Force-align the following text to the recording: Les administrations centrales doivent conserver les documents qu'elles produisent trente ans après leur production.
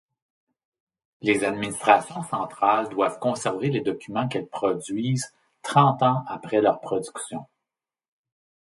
Les 1.21 1.43
administrations 1.43 2.23
centrales 2.23 2.89
doivent 2.89 3.19
conserver 3.19 3.69
les 3.69 3.81
documents 3.81 4.27
qu'elles 4.27 4.47
produisent 4.49 5.31
trente 5.61 6.01
ans 6.01 6.23
après 6.27 6.59
leur 6.59 6.79
production. 6.81 7.45